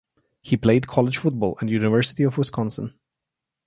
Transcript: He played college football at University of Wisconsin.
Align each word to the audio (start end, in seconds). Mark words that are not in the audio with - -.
He 0.41 0.57
played 0.57 0.87
college 0.87 1.19
football 1.19 1.59
at 1.61 1.69
University 1.69 2.23
of 2.23 2.35
Wisconsin. 2.39 2.95